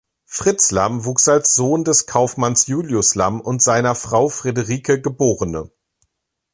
Fritz 0.25 0.71
Lamm 0.71 1.05
wuchs 1.05 1.27
als 1.27 1.53
Sohn 1.53 1.83
des 1.83 2.07
Kaufmanns 2.07 2.65
Julius 2.65 3.13
Lamm 3.13 3.39
und 3.39 3.61
seiner 3.61 3.93
Frau 3.93 4.29
Friederike 4.29 4.99
geb. 4.99 5.19